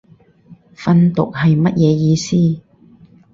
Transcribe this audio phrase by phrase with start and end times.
[0.73, 2.63] 訓讀係乜嘢意思